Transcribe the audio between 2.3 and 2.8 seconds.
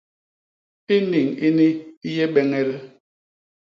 beñel.